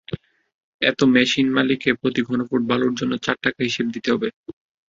[0.81, 4.27] এতে মেশিন মালিককে প্রতি ঘনফুট বালুর জন্য চার টাকা হিসেবে দিতে হবে।